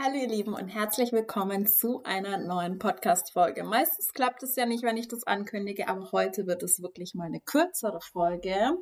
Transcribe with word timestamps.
Hallo 0.00 0.14
ihr 0.14 0.28
Lieben 0.28 0.54
und 0.54 0.68
herzlich 0.68 1.10
willkommen 1.10 1.66
zu 1.66 2.04
einer 2.04 2.38
neuen 2.38 2.78
Podcast-Folge. 2.78 3.64
Meistens 3.64 4.12
klappt 4.12 4.44
es 4.44 4.54
ja 4.54 4.64
nicht, 4.64 4.84
wenn 4.84 4.96
ich 4.96 5.08
das 5.08 5.26
ankündige, 5.26 5.88
aber 5.88 6.12
heute 6.12 6.46
wird 6.46 6.62
es 6.62 6.80
wirklich 6.80 7.14
mal 7.14 7.24
eine 7.24 7.40
kürzere 7.40 7.98
Folge, 8.00 8.76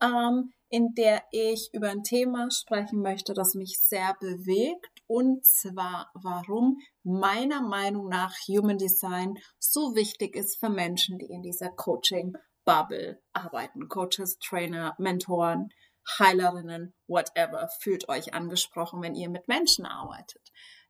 ähm, 0.00 0.52
in 0.68 0.94
der 0.94 1.24
ich 1.32 1.70
über 1.72 1.90
ein 1.90 2.04
Thema 2.04 2.52
sprechen 2.52 3.02
möchte, 3.02 3.34
das 3.34 3.54
mich 3.54 3.80
sehr 3.80 4.14
bewegt 4.20 5.02
und 5.08 5.44
zwar, 5.44 6.12
warum 6.14 6.78
meiner 7.02 7.60
Meinung 7.60 8.08
nach 8.08 8.32
Human 8.46 8.78
Design 8.78 9.34
so 9.58 9.96
wichtig 9.96 10.36
ist 10.36 10.60
für 10.60 10.70
Menschen, 10.70 11.18
die 11.18 11.32
in 11.32 11.42
dieser 11.42 11.70
Coaching-Bubble 11.70 13.20
arbeiten. 13.32 13.88
Coaches, 13.88 14.38
Trainer, 14.38 14.94
Mentoren, 14.98 15.70
Heilerinnen, 16.18 16.94
whatever, 17.08 17.68
fühlt 17.80 18.08
euch 18.08 18.34
angesprochen, 18.34 19.02
wenn 19.02 19.14
ihr 19.14 19.30
mit 19.30 19.48
Menschen 19.48 19.86
arbeitet. 19.86 20.43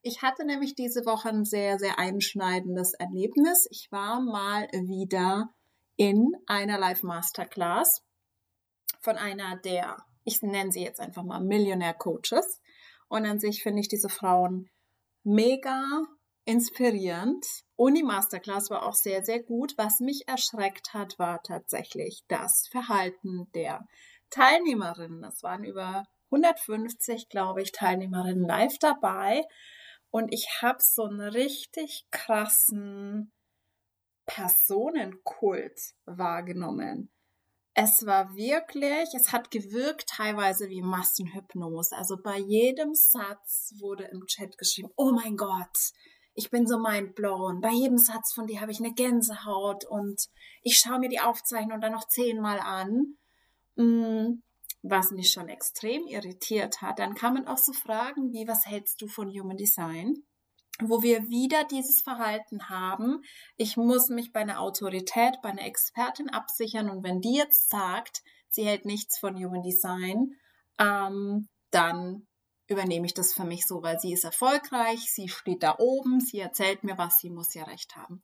Ich 0.07 0.21
hatte 0.21 0.45
nämlich 0.45 0.75
diese 0.75 1.07
Woche 1.07 1.31
ein 1.31 1.47
sehr, 1.47 1.79
sehr 1.79 1.99
einschneidendes 1.99 2.93
Erlebnis. 2.93 3.67
Ich 3.71 3.91
war 3.91 4.21
mal 4.21 4.69
wieder 4.71 5.49
in 5.97 6.31
einer 6.47 6.79
Live-Masterclass 6.79 8.03
von 9.01 9.17
einer 9.17 9.57
der, 9.57 9.97
ich 10.25 10.43
nenne 10.43 10.71
sie 10.73 10.83
jetzt 10.83 11.01
einfach 11.01 11.23
mal 11.23 11.41
Millionär-Coaches. 11.41 12.61
Und 13.09 13.25
an 13.25 13.41
sich 13.41 13.63
finde 13.63 13.81
ich 13.81 13.89
diese 13.89 14.11
Frauen 14.11 14.69
mega 15.23 16.03
inspirierend. 16.45 17.47
Und 17.75 17.95
die 17.95 18.03
Masterclass 18.03 18.69
war 18.69 18.87
auch 18.87 18.95
sehr, 18.95 19.25
sehr 19.25 19.43
gut. 19.43 19.73
Was 19.79 20.01
mich 20.01 20.29
erschreckt 20.29 20.93
hat, 20.93 21.19
war 21.19 21.43
tatsächlich 21.43 22.25
das 22.29 22.69
Verhalten 22.71 23.51
der 23.55 23.87
Teilnehmerinnen. 24.29 25.25
Es 25.25 25.43
waren 25.43 25.65
über 25.65 26.05
150, 26.31 27.31
glaube 27.31 27.63
ich, 27.63 27.73
Teilnehmerinnen 27.73 28.47
live 28.47 28.79
dabei. 28.81 29.47
Und 30.15 30.33
ich 30.33 30.63
habe 30.63 30.79
so 30.81 31.07
einen 31.07 31.19
richtig 31.19 32.07
krassen 32.13 33.33
Personenkult 34.27 35.77
wahrgenommen. 36.05 37.11
Es 37.75 38.07
war 38.07 38.37
wirklich, 38.37 39.09
es 39.17 39.33
hat 39.33 39.51
gewirkt 39.51 40.09
teilweise 40.09 40.69
wie 40.69 40.83
Massenhypnose. 40.83 41.97
Also 41.97 42.17
bei 42.23 42.39
jedem 42.39 42.95
Satz 42.95 43.75
wurde 43.81 44.05
im 44.05 44.25
Chat 44.27 44.57
geschrieben, 44.57 44.91
oh 44.95 45.11
mein 45.11 45.37
Gott, 45.37 45.77
ich 46.35 46.49
bin 46.49 46.69
so 46.69 46.79
mindblown. 46.79 47.61
Bei 47.61 47.73
jedem 47.73 47.99
Satz 47.99 48.35
von 48.35 48.47
dir 48.47 48.61
habe 48.61 48.71
ich 48.71 48.79
eine 48.79 48.95
Gänsehaut 48.95 49.85
und 49.85 50.29
ich 50.63 50.79
schaue 50.79 51.01
mir 51.01 51.09
die 51.09 51.19
Aufzeichnung 51.19 51.81
dann 51.81 51.91
noch 51.91 52.07
zehnmal 52.07 52.61
an. 52.61 53.19
Was 54.87 55.13
mich 55.13 55.31
schon 55.31 55.49
extrem 55.49 56.07
irritiert 56.07 56.83
hat, 56.83 56.99
dann 56.99 57.15
kann 57.15 57.33
man 57.33 57.49
auch 57.49 57.57
so 57.57 57.73
fragen 57.73 58.35
wie, 58.35 58.47
was 58.47 58.67
hältst 58.67 59.01
du 59.01 59.09
von 59.09 59.31
Human 59.31 59.57
Design? 59.57 60.15
Wo 60.79 61.01
wir 61.01 61.31
wieder 61.31 61.65
dieses 61.65 62.03
Verhalten 62.03 62.69
haben, 62.69 63.23
ich 63.57 63.79
muss 63.79 64.11
mich 64.11 64.31
bei 64.31 64.41
einer 64.41 64.61
Autorität, 64.61 65.41
bei 65.43 65.49
einer 65.49 65.65
Expertin 65.65 66.29
absichern 66.29 66.91
und 66.91 67.03
wenn 67.03 67.23
die 67.23 67.35
jetzt 67.35 67.71
sagt, 67.71 68.23
sie 68.51 68.67
hält 68.67 68.85
nichts 68.85 69.19
von 69.19 69.37
Human 69.37 69.63
Design, 69.63 70.35
ähm, 70.79 71.49
dann 71.71 72.27
übernehme 72.67 73.07
ich 73.07 73.15
das 73.15 73.33
für 73.33 73.45
mich 73.45 73.67
so, 73.67 73.83
weil 73.83 73.99
sie 73.99 74.13
ist 74.13 74.25
erfolgreich, 74.25 75.01
sie 75.11 75.29
steht 75.29 75.63
da 75.63 75.77
oben, 75.79 76.21
sie 76.21 76.41
erzählt 76.41 76.85
mir 76.85 76.99
was, 76.99 77.17
sie 77.17 77.31
muss 77.31 77.55
ja 77.55 77.65
recht 77.65 77.97
haben. 77.97 78.23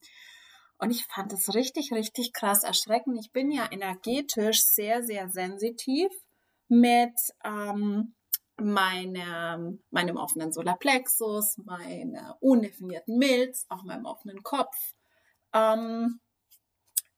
Und 0.77 0.91
ich 0.91 1.07
fand 1.07 1.33
es 1.33 1.55
richtig, 1.55 1.91
richtig 1.93 2.35
krass 2.35 2.65
erschreckend. 2.65 3.19
Ich 3.19 3.33
bin 3.33 3.51
ja 3.51 3.67
energetisch 3.73 4.63
sehr, 4.63 5.03
sehr 5.03 5.31
sensitiv 5.31 6.13
mit 6.71 7.35
ähm, 7.45 8.15
meinem, 8.61 9.83
meinem 9.91 10.17
offenen 10.17 10.53
Solarplexus, 10.53 11.59
meiner 11.59 12.37
undefinierten 12.41 13.19
Milz, 13.19 13.67
auch 13.69 13.83
meinem 13.83 14.05
offenen 14.05 14.43
Kopf, 14.43 14.95
ähm, 15.53 16.21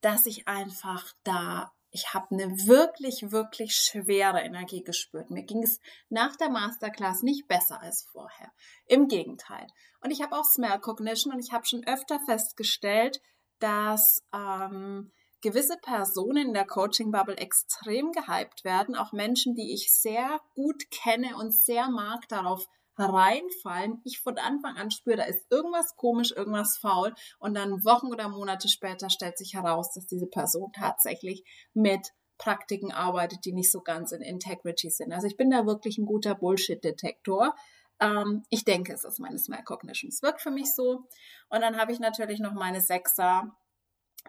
dass 0.00 0.27
ich 0.27 0.48
einfach 0.48 1.12
da, 1.22 1.72
ich 1.91 2.15
habe 2.15 2.28
eine 2.31 2.66
wirklich, 2.66 3.31
wirklich 3.31 3.76
schwere 3.76 4.41
Energie 4.41 4.82
gespürt. 4.82 5.31
Mir 5.31 5.44
ging 5.44 5.62
es 5.62 5.81
nach 6.09 6.34
der 6.37 6.49
Masterclass 6.49 7.22
nicht 7.22 7.47
besser 7.47 7.81
als 7.81 8.05
vorher. 8.10 8.50
Im 8.87 9.09
Gegenteil. 9.09 9.66
Und 10.00 10.10
ich 10.10 10.22
habe 10.22 10.34
auch 10.37 10.44
Smell 10.44 10.78
Cognition 10.81 11.32
und 11.32 11.41
ich 11.41 11.53
habe 11.53 11.66
schon 11.66 11.87
öfter 11.87 12.19
festgestellt, 12.21 13.21
dass 13.59 14.25
ähm, 14.34 15.12
gewisse 15.42 15.76
Personen 15.82 16.48
in 16.48 16.54
der 16.54 16.66
Coaching-Bubble 16.66 17.36
extrem 17.36 18.12
gehypt 18.12 18.64
werden, 18.64 18.97
auch 18.97 19.12
Menschen, 19.12 19.54
die 19.54 19.75
ich 19.75 19.92
sehr 19.92 20.41
gut 20.54 20.84
kenne 20.91 21.36
und 21.36 21.53
sehr 21.53 21.91
mag, 21.91 22.26
darauf 22.28 22.66
reinfallen. 22.97 24.00
Ich 24.04 24.20
von 24.20 24.38
Anfang 24.38 24.76
an 24.76 24.91
spüre, 24.91 25.16
da 25.16 25.25
ist 25.25 25.47
irgendwas 25.50 25.97
komisch, 25.97 26.32
irgendwas 26.32 26.78
faul 26.78 27.14
und 27.38 27.54
dann 27.54 27.84
Wochen 27.84 28.06
oder 28.06 28.28
Monate 28.28 28.69
später 28.69 29.10
stellt 29.10 29.38
sich 29.38 29.54
heraus, 29.54 29.92
dass 29.92 30.06
diese 30.06 30.26
Person 30.26 30.72
tatsächlich 30.72 31.44
mit 31.75 32.12
Praktiken 32.38 32.92
arbeitet, 32.92 33.44
die 33.44 33.52
nicht 33.52 33.70
so 33.70 33.81
ganz 33.81 34.12
in 34.12 34.20
Integrity 34.20 34.91
sind. 34.91 35.12
Also 35.12 35.26
ich 35.26 35.36
bin 35.36 35.50
da 35.50 35.66
wirklich 35.66 35.98
ein 35.98 36.06
guter 36.06 36.34
Bullshit-Detektor. 36.34 37.54
Ähm, 38.00 38.42
ich 38.50 38.64
denke, 38.64 38.92
es 38.92 39.04
ist 39.04 39.20
meine 39.20 39.38
Smell 39.38 39.62
Cognition. 39.62 40.08
Es 40.08 40.22
wirkt 40.22 40.41
für 40.41 40.50
mich 40.50 40.75
so. 40.75 41.04
Und 41.48 41.60
dann 41.60 41.78
habe 41.78 41.92
ich 41.92 42.00
natürlich 42.00 42.41
noch 42.41 42.52
meine 42.52 42.81
Sechser 42.81 43.56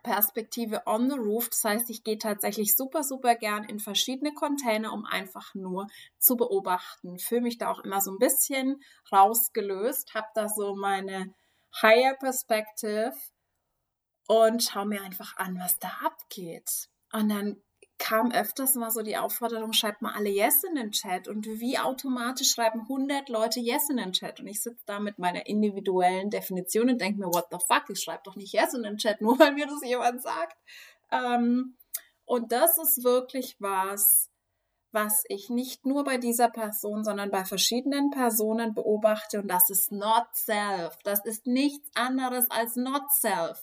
Perspektive 0.01 0.81
on 0.85 1.09
the 1.09 1.17
roof. 1.17 1.49
Das 1.49 1.63
heißt, 1.63 1.89
ich 1.89 2.03
gehe 2.03 2.17
tatsächlich 2.17 2.75
super, 2.75 3.03
super 3.03 3.35
gern 3.35 3.63
in 3.63 3.79
verschiedene 3.79 4.33
Container, 4.33 4.91
um 4.91 5.05
einfach 5.05 5.53
nur 5.53 5.87
zu 6.17 6.35
beobachten. 6.35 7.19
Fühle 7.19 7.41
mich 7.41 7.57
da 7.57 7.71
auch 7.71 7.79
immer 7.79 8.01
so 8.01 8.11
ein 8.11 8.19
bisschen 8.19 8.81
rausgelöst, 9.11 10.13
habe 10.13 10.27
da 10.35 10.49
so 10.49 10.75
meine 10.75 11.33
Higher 11.81 12.15
Perspective 12.15 13.13
und 14.27 14.63
schaue 14.63 14.87
mir 14.87 15.03
einfach 15.03 15.37
an, 15.37 15.57
was 15.59 15.79
da 15.79 15.89
abgeht. 16.03 16.89
Und 17.11 17.29
dann 17.29 17.61
kam 17.97 18.31
öfters 18.31 18.75
mal 18.75 18.91
so 18.91 19.01
die 19.01 19.17
Aufforderung, 19.17 19.73
schreibt 19.73 20.01
mal 20.01 20.13
alle 20.13 20.29
Yes 20.29 20.63
in 20.63 20.75
den 20.75 20.91
Chat. 20.91 21.27
Und 21.27 21.45
wie 21.45 21.77
automatisch 21.77 22.51
schreiben 22.51 22.81
100 22.81 23.29
Leute 23.29 23.59
Yes 23.59 23.89
in 23.89 23.97
den 23.97 24.11
Chat. 24.11 24.39
Und 24.39 24.47
ich 24.47 24.61
sitze 24.61 24.83
da 24.85 24.99
mit 24.99 25.19
meiner 25.19 25.45
individuellen 25.47 26.29
Definition 26.29 26.89
und 26.89 26.99
denke 27.01 27.19
mir, 27.19 27.27
what 27.27 27.47
the 27.51 27.57
fuck, 27.67 27.89
ich 27.89 28.01
schreibe 28.01 28.23
doch 28.25 28.35
nicht 28.35 28.53
Yes 28.53 28.73
in 28.73 28.83
den 28.83 28.97
Chat, 28.97 29.21
nur 29.21 29.39
weil 29.39 29.53
mir 29.53 29.67
das 29.67 29.83
jemand 29.83 30.21
sagt. 30.21 30.57
Ähm, 31.11 31.77
und 32.25 32.51
das 32.51 32.77
ist 32.77 33.03
wirklich 33.03 33.55
was, 33.59 34.29
was 34.91 35.23
ich 35.27 35.49
nicht 35.49 35.85
nur 35.85 36.03
bei 36.03 36.17
dieser 36.17 36.49
Person, 36.49 37.03
sondern 37.03 37.31
bei 37.31 37.45
verschiedenen 37.45 38.11
Personen 38.11 38.73
beobachte. 38.73 39.39
Und 39.39 39.47
das 39.47 39.69
ist 39.69 39.91
not 39.91 40.27
self. 40.33 40.97
Das 41.03 41.25
ist 41.25 41.47
nichts 41.47 41.89
anderes 41.95 42.49
als 42.49 42.75
not 42.75 43.11
self. 43.11 43.61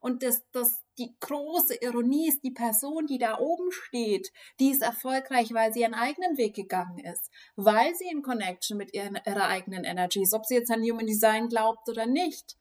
Und 0.00 0.22
das, 0.22 0.42
das, 0.52 0.82
die 1.02 1.16
große 1.20 1.76
Ironie 1.82 2.28
ist, 2.28 2.44
die 2.44 2.52
Person, 2.52 3.06
die 3.06 3.18
da 3.18 3.38
oben 3.38 3.72
steht, 3.72 4.32
die 4.60 4.70
ist 4.70 4.82
erfolgreich, 4.82 5.52
weil 5.52 5.72
sie 5.72 5.80
ihren 5.80 5.94
eigenen 5.94 6.36
Weg 6.38 6.54
gegangen 6.54 6.98
ist, 6.98 7.30
weil 7.56 7.94
sie 7.94 8.06
in 8.10 8.22
Connection 8.22 8.78
mit 8.78 8.94
ihren, 8.94 9.18
ihrer 9.26 9.48
eigenen 9.48 9.84
Energy 9.84 10.22
ist, 10.22 10.34
ob 10.34 10.46
sie 10.46 10.54
jetzt 10.54 10.70
an 10.70 10.82
Human 10.82 11.06
Design 11.06 11.48
glaubt 11.48 11.88
oder 11.88 12.06
nicht, 12.06 12.56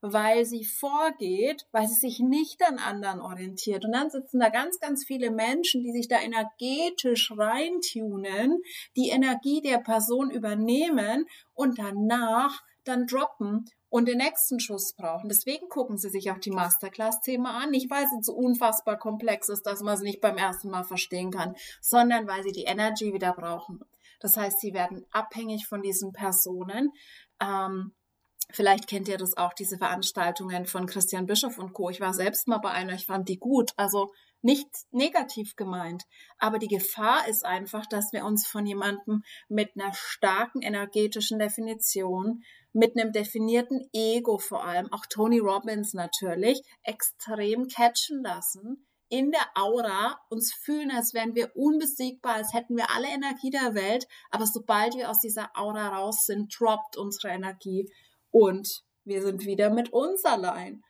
weil 0.00 0.44
sie 0.44 0.64
vorgeht, 0.64 1.66
weil 1.70 1.86
sie 1.86 1.94
sich 1.94 2.18
nicht 2.18 2.62
an 2.66 2.78
anderen 2.78 3.20
orientiert. 3.20 3.84
Und 3.84 3.92
dann 3.92 4.10
sitzen 4.10 4.40
da 4.40 4.48
ganz, 4.48 4.80
ganz 4.80 5.04
viele 5.06 5.30
Menschen, 5.30 5.82
die 5.82 5.92
sich 5.92 6.08
da 6.08 6.20
energetisch 6.20 7.32
reintunen, 7.36 8.60
die 8.96 9.10
Energie 9.10 9.62
der 9.62 9.78
Person 9.78 10.30
übernehmen 10.30 11.26
und 11.54 11.78
danach 11.78 12.62
dann 12.84 13.06
droppen 13.06 13.66
und 13.88 14.06
den 14.06 14.18
nächsten 14.18 14.60
Schuss 14.60 14.94
brauchen. 14.94 15.28
Deswegen 15.28 15.68
gucken 15.68 15.98
sie 15.98 16.10
sich 16.10 16.30
auch 16.30 16.38
die 16.38 16.50
Masterclass-Themen 16.50 17.46
an. 17.46 17.70
Nicht, 17.70 17.90
weil 17.90 18.06
sie 18.08 18.22
so 18.22 18.34
unfassbar 18.34 18.98
komplex 18.98 19.48
ist, 19.48 19.62
dass 19.62 19.82
man 19.82 19.96
sie 19.96 20.04
nicht 20.04 20.20
beim 20.20 20.36
ersten 20.36 20.70
Mal 20.70 20.84
verstehen 20.84 21.30
kann, 21.30 21.54
sondern 21.80 22.26
weil 22.26 22.42
sie 22.42 22.52
die 22.52 22.64
Energy 22.64 23.12
wieder 23.12 23.32
brauchen. 23.32 23.80
Das 24.20 24.36
heißt, 24.36 24.60
sie 24.60 24.74
werden 24.74 25.04
abhängig 25.10 25.66
von 25.66 25.82
diesen 25.82 26.12
Personen. 26.12 26.92
Ähm, 27.40 27.92
Vielleicht 28.50 28.86
kennt 28.88 29.08
ihr 29.08 29.16
das 29.16 29.36
auch, 29.36 29.54
diese 29.54 29.78
Veranstaltungen 29.78 30.66
von 30.66 30.86
Christian 30.86 31.26
Bischof 31.26 31.58
und 31.58 31.72
Co. 31.72 31.90
Ich 31.90 32.00
war 32.00 32.12
selbst 32.12 32.46
mal 32.46 32.58
bei 32.58 32.70
einer, 32.70 32.92
ich 32.92 33.06
fand 33.06 33.28
die 33.28 33.38
gut. 33.38 33.72
Also 33.76 34.12
nicht 34.42 34.68
negativ 34.90 35.56
gemeint. 35.56 36.04
Aber 36.38 36.58
die 36.58 36.68
Gefahr 36.68 37.26
ist 37.28 37.44
einfach, 37.44 37.86
dass 37.86 38.12
wir 38.12 38.24
uns 38.24 38.46
von 38.46 38.66
jemandem 38.66 39.22
mit 39.48 39.70
einer 39.74 39.92
starken 39.94 40.60
energetischen 40.60 41.38
Definition 41.38 42.44
mit 42.74 42.98
einem 42.98 43.12
definierten 43.12 43.88
Ego 43.92 44.38
vor 44.38 44.64
allem, 44.64 44.92
auch 44.92 45.06
Tony 45.08 45.38
Robbins 45.38 45.94
natürlich, 45.94 46.60
extrem 46.82 47.68
catchen 47.68 48.22
lassen, 48.22 48.86
in 49.08 49.30
der 49.30 49.46
Aura 49.54 50.18
uns 50.28 50.52
fühlen, 50.52 50.90
als 50.90 51.14
wären 51.14 51.34
wir 51.34 51.54
unbesiegbar, 51.54 52.34
als 52.34 52.52
hätten 52.52 52.76
wir 52.76 52.90
alle 52.90 53.08
Energie 53.08 53.50
der 53.50 53.74
Welt, 53.74 54.06
aber 54.30 54.46
sobald 54.46 54.96
wir 54.96 55.08
aus 55.08 55.20
dieser 55.20 55.50
Aura 55.54 55.88
raus 55.96 56.26
sind, 56.26 56.52
droppt 56.58 56.96
unsere 56.96 57.32
Energie 57.32 57.88
und 58.30 58.82
wir 59.04 59.22
sind 59.22 59.44
wieder 59.44 59.70
mit 59.70 59.92
uns 59.92 60.24
allein. 60.24 60.82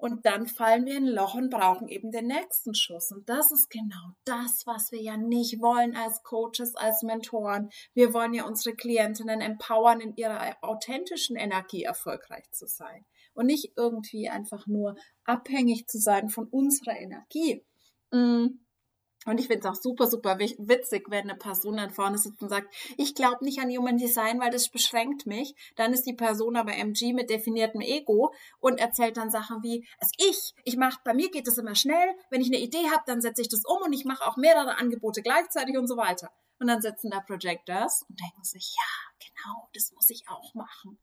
Und 0.00 0.24
dann 0.24 0.46
fallen 0.46 0.86
wir 0.86 0.96
in 0.96 1.08
ein 1.08 1.14
Loch 1.14 1.34
und 1.34 1.50
brauchen 1.50 1.86
eben 1.86 2.10
den 2.10 2.28
nächsten 2.28 2.74
Schuss. 2.74 3.12
Und 3.12 3.28
das 3.28 3.52
ist 3.52 3.68
genau 3.68 4.14
das, 4.24 4.62
was 4.64 4.92
wir 4.92 5.02
ja 5.02 5.18
nicht 5.18 5.60
wollen 5.60 5.94
als 5.94 6.22
Coaches, 6.22 6.74
als 6.74 7.02
Mentoren. 7.02 7.68
Wir 7.92 8.14
wollen 8.14 8.32
ja 8.32 8.46
unsere 8.46 8.74
Klientinnen 8.74 9.42
empowern, 9.42 10.00
in 10.00 10.16
ihrer 10.16 10.56
authentischen 10.62 11.36
Energie 11.36 11.82
erfolgreich 11.82 12.50
zu 12.50 12.66
sein. 12.66 13.04
Und 13.34 13.46
nicht 13.46 13.74
irgendwie 13.76 14.30
einfach 14.30 14.66
nur 14.66 14.96
abhängig 15.24 15.86
zu 15.86 15.98
sein 15.98 16.30
von 16.30 16.48
unserer 16.48 16.98
Energie. 16.98 17.62
Mm. 18.10 18.58
Und 19.26 19.38
ich 19.38 19.48
finde 19.48 19.60
es 19.60 19.66
auch 19.66 19.80
super, 19.80 20.06
super 20.06 20.38
witzig, 20.38 21.10
wenn 21.10 21.28
eine 21.28 21.38
Person 21.38 21.76
dann 21.76 21.90
vorne 21.90 22.16
sitzt 22.16 22.42
und 22.42 22.48
sagt, 22.48 22.74
ich 22.96 23.14
glaube 23.14 23.44
nicht 23.44 23.60
an 23.60 23.68
Human 23.68 23.98
Design, 23.98 24.40
weil 24.40 24.50
das 24.50 24.70
beschränkt 24.70 25.26
mich. 25.26 25.54
Dann 25.76 25.92
ist 25.92 26.06
die 26.06 26.14
Person 26.14 26.56
aber 26.56 26.74
MG 26.74 27.12
mit 27.12 27.28
definiertem 27.28 27.82
Ego 27.82 28.32
und 28.60 28.80
erzählt 28.80 29.18
dann 29.18 29.30
Sachen 29.30 29.62
wie, 29.62 29.86
also 29.98 30.12
ich, 30.16 30.54
ich 30.64 30.76
mache, 30.78 31.00
bei 31.04 31.12
mir 31.12 31.30
geht 31.30 31.46
es 31.46 31.58
immer 31.58 31.74
schnell. 31.74 32.14
Wenn 32.30 32.40
ich 32.40 32.48
eine 32.48 32.60
Idee 32.60 32.88
habe, 32.90 33.02
dann 33.06 33.20
setze 33.20 33.42
ich 33.42 33.48
das 33.48 33.64
um 33.66 33.82
und 33.82 33.92
ich 33.92 34.06
mache 34.06 34.26
auch 34.26 34.38
mehrere 34.38 34.78
Angebote 34.78 35.20
gleichzeitig 35.20 35.76
und 35.76 35.86
so 35.86 35.98
weiter. 35.98 36.30
Und 36.58 36.68
dann 36.68 36.80
sitzen 36.80 37.10
da 37.10 37.20
Projectors 37.20 38.06
und 38.08 38.18
denken 38.20 38.44
sich, 38.44 38.74
ja, 38.76 39.26
genau, 39.26 39.68
das 39.74 39.92
muss 39.92 40.08
ich 40.08 40.24
auch 40.28 40.54
machen. 40.54 40.98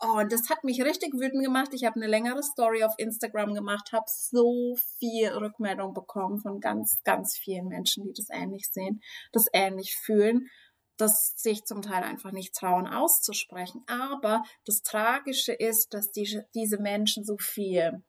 Oh, 0.00 0.18
und 0.18 0.30
das 0.30 0.48
hat 0.48 0.62
mich 0.62 0.80
richtig 0.82 1.12
wütend 1.14 1.42
gemacht. 1.42 1.70
Ich 1.72 1.84
habe 1.84 1.96
eine 1.96 2.06
längere 2.06 2.42
Story 2.42 2.84
auf 2.84 2.94
Instagram 2.98 3.54
gemacht, 3.54 3.90
habe 3.92 4.06
so 4.06 4.76
viel 4.98 5.28
Rückmeldung 5.30 5.92
bekommen 5.92 6.38
von 6.38 6.60
ganz, 6.60 7.00
ganz 7.02 7.36
vielen 7.36 7.66
Menschen, 7.66 8.04
die 8.04 8.12
das 8.12 8.28
ähnlich 8.30 8.68
sehen, 8.70 9.02
das 9.32 9.46
ähnlich 9.52 9.96
fühlen, 9.96 10.48
das 10.98 11.32
sich 11.36 11.64
zum 11.64 11.82
Teil 11.82 12.04
einfach 12.04 12.30
nicht 12.30 12.54
trauen 12.54 12.86
auszusprechen. 12.86 13.82
Aber 13.88 14.44
das 14.64 14.82
Tragische 14.82 15.52
ist, 15.52 15.94
dass 15.94 16.12
die, 16.12 16.42
diese 16.54 16.78
Menschen 16.78 17.24
so 17.24 17.36
viel, 17.36 18.04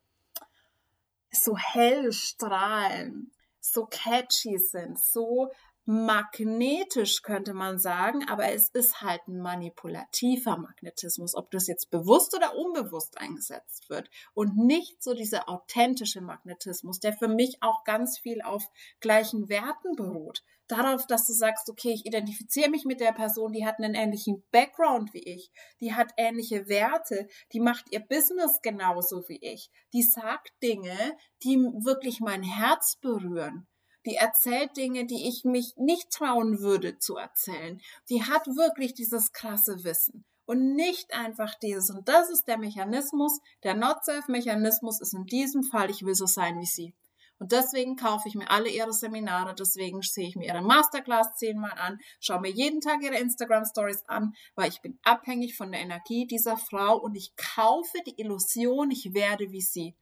so 1.31 1.57
hell 1.57 2.12
strahlen, 2.12 3.31
so 3.59 3.88
catchy 3.88 4.59
sind, 4.59 5.00
so 5.00 5.50
magnetisch, 5.91 7.24
könnte 7.24 7.56
man 7.56 7.80
sagen, 7.80 8.24
aber 8.30 8.53
es 8.53 8.69
ist 8.69 9.01
halt 9.01 9.27
ein 9.27 9.39
manipulativer 9.39 10.56
Magnetismus, 10.56 11.33
ob 11.33 11.50
das 11.50 11.65
jetzt 11.65 11.89
bewusst 11.89 12.36
oder 12.36 12.56
unbewusst 12.56 13.18
eingesetzt 13.18 13.89
wird 13.89 14.07
und 14.36 14.56
nicht 14.56 15.01
so 15.01 15.15
dieser 15.15 15.50
authentische 15.50 16.21
Magnetismus, 16.21 17.00
der 17.00 17.13
für 17.13 17.27
mich 17.27 17.57
auch 17.62 17.83
ganz 17.86 18.19
viel 18.19 18.44
auf 18.44 18.69
gleichen 19.00 19.50
Werten 19.50 19.95
beruht. 19.95 20.44
Darauf, 20.68 21.07
dass 21.07 21.25
du 21.25 21.33
sagst, 21.33 21.71
okay, 21.71 21.92
ich 21.92 22.06
identifiziere 22.06 22.69
mich 22.69 22.85
mit 22.85 23.00
der 23.00 23.13
Person, 23.13 23.51
die 23.51 23.65
hat 23.65 23.80
einen 23.80 23.95
ähnlichen 23.95 24.44
Background 24.51 25.12
wie 25.15 25.24
ich, 25.24 25.50
die 25.81 25.95
hat 25.95 26.13
ähnliche 26.18 26.69
Werte, 26.69 27.27
die 27.51 27.59
macht 27.59 27.85
ihr 27.89 28.01
Business 28.01 28.62
genauso 28.62 29.27
wie 29.27 29.39
ich, 29.42 29.71
die 29.92 30.03
sagt 30.03 30.53
Dinge, 30.62 31.18
die 31.42 31.57
wirklich 31.57 32.19
mein 32.19 32.44
Herz 32.44 32.95
berühren 32.97 33.68
die 34.05 34.15
erzählt 34.15 34.75
Dinge, 34.77 35.05
die 35.05 35.27
ich 35.27 35.43
mich 35.43 35.73
nicht 35.77 36.09
trauen 36.11 36.59
würde 36.59 36.97
zu 36.99 37.17
erzählen. 37.17 37.81
Die 38.09 38.23
hat 38.23 38.47
wirklich 38.47 38.93
dieses 38.93 39.31
krasse 39.31 39.83
Wissen 39.83 40.25
und 40.45 40.73
nicht 40.75 41.13
einfach 41.13 41.53
dieses. 41.55 41.91
Und 41.91 42.09
das 42.09 42.29
ist 42.29 42.47
der 42.47 42.57
Mechanismus, 42.57 43.39
der 43.63 43.75
Not-Self-Mechanismus 43.75 44.99
ist 44.99 45.13
in 45.13 45.25
diesem 45.25 45.63
Fall, 45.63 45.89
ich 45.91 46.03
will 46.03 46.15
so 46.15 46.25
sein 46.25 46.59
wie 46.59 46.65
sie. 46.65 46.95
Und 47.37 47.53
deswegen 47.53 47.95
kaufe 47.95 48.27
ich 48.27 48.35
mir 48.35 48.49
alle 48.49 48.67
ihre 48.67 48.91
Seminare, 48.91 49.55
deswegen 49.55 50.01
sehe 50.01 50.27
ich 50.27 50.35
mir 50.35 50.47
ihre 50.47 50.61
Masterclass 50.61 51.35
zehnmal 51.37 51.71
an, 51.77 51.99
schaue 52.19 52.41
mir 52.41 52.49
jeden 52.49 52.81
Tag 52.81 53.01
ihre 53.01 53.17
Instagram 53.17 53.63
Stories 53.63 54.03
an, 54.07 54.33
weil 54.55 54.69
ich 54.69 54.81
bin 54.81 54.99
abhängig 55.03 55.55
von 55.55 55.71
der 55.71 55.81
Energie 55.81 56.27
dieser 56.27 56.57
Frau 56.57 56.97
und 56.97 57.15
ich 57.15 57.33
kaufe 57.37 57.97
die 58.05 58.19
Illusion, 58.19 58.91
ich 58.91 59.13
werde 59.13 59.51
wie 59.51 59.61
sie. 59.61 59.95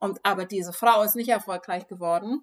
Und 0.00 0.18
aber 0.24 0.44
diese 0.44 0.72
Frau 0.72 1.02
ist 1.02 1.16
nicht 1.16 1.30
erfolgreich 1.30 1.86
geworden, 1.86 2.42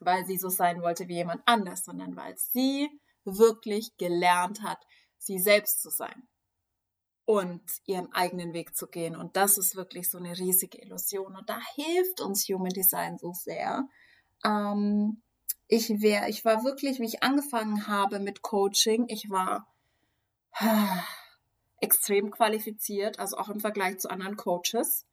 weil 0.00 0.26
sie 0.26 0.38
so 0.38 0.48
sein 0.48 0.82
wollte 0.82 1.08
wie 1.08 1.14
jemand 1.14 1.42
anders, 1.46 1.84
sondern 1.84 2.16
weil 2.16 2.36
sie 2.36 2.88
wirklich 3.24 3.96
gelernt 3.96 4.62
hat, 4.62 4.78
sie 5.18 5.38
selbst 5.38 5.82
zu 5.82 5.90
sein 5.90 6.28
und 7.24 7.62
ihren 7.86 8.12
eigenen 8.12 8.52
Weg 8.52 8.76
zu 8.76 8.86
gehen. 8.86 9.16
Und 9.16 9.36
das 9.36 9.58
ist 9.58 9.76
wirklich 9.76 10.10
so 10.10 10.18
eine 10.18 10.38
riesige 10.38 10.80
Illusion. 10.80 11.36
Und 11.36 11.48
da 11.48 11.58
hilft 11.74 12.20
uns 12.20 12.46
Human 12.48 12.72
Design 12.72 13.18
so 13.18 13.32
sehr. 13.32 13.88
Ähm, 14.44 15.22
ich, 15.66 15.88
wär, 16.00 16.28
ich 16.28 16.44
war 16.44 16.64
wirklich, 16.64 17.00
wie 17.00 17.06
ich 17.06 17.22
angefangen 17.22 17.86
habe 17.86 18.18
mit 18.20 18.42
Coaching, 18.42 19.06
ich 19.08 19.30
war 19.30 19.66
extrem 21.80 22.30
qualifiziert, 22.30 23.18
also 23.18 23.38
auch 23.38 23.48
im 23.48 23.60
Vergleich 23.60 23.98
zu 23.98 24.10
anderen 24.10 24.36
Coaches. 24.36 25.06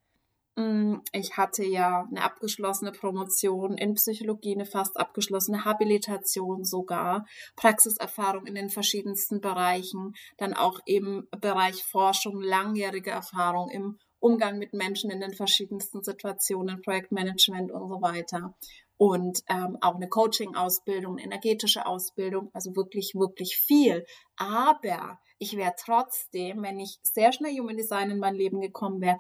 Mm, 0.56 0.98
ich 1.14 1.38
hatte 1.38 1.64
ja 1.64 2.06
eine 2.10 2.24
abgeschlossene 2.24 2.92
Promotion 2.92 3.78
in 3.78 3.94
Psychologie, 3.94 4.54
eine 4.54 4.66
fast 4.66 4.98
abgeschlossene 4.98 5.64
Habilitation 5.64 6.66
sogar, 6.66 7.26
Praxiserfahrung 7.56 8.46
in 8.46 8.56
den 8.56 8.70
verschiedensten 8.70 9.40
Bereichen, 9.40 10.14
dann 10.38 10.54
auch 10.54 10.80
im 10.86 11.28
Bereich 11.40 11.84
Forschung, 11.84 12.42
langjährige 12.42 13.12
Erfahrung 13.12 13.70
im 13.70 13.98
Umgang 14.20 14.60
mit 14.60 14.74
Menschen 14.74 15.10
in 15.10 15.20
den 15.20 15.34
verschiedensten 15.34 16.04
Situationen, 16.04 16.82
Projektmanagement 16.82 17.72
und 17.72 17.90
so 17.90 18.02
weiter. 18.02 18.54
Und 18.98 19.42
ähm, 19.50 19.78
auch 19.82 19.96
eine 19.96 20.10
Coaching-Ausbildung, 20.10 21.18
energetische 21.18 21.88
Ausbildung, 21.88 22.52
also 22.54 22.76
wirklich, 22.76 23.16
wirklich 23.16 23.58
viel. 23.58 24.06
Aber 24.36 25.18
ich 25.40 25.58
wäre 25.58 25.74
trotzdem, 25.76 26.62
wenn 26.62 26.80
ich 26.80 27.00
sehr 27.02 27.32
schnell 27.32 27.58
Human 27.58 27.78
Design 27.78 28.12
in 28.12 28.20
mein 28.20 28.36
Leben 28.36 28.62
gekommen 28.62 29.02
wäre, 29.02 29.18